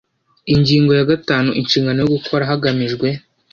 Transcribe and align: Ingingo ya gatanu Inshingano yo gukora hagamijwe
Ingingo 0.53 0.91
ya 0.99 1.07
gatanu 1.11 1.49
Inshingano 1.59 1.97
yo 2.03 2.09
gukora 2.15 2.49
hagamijwe 2.51 3.07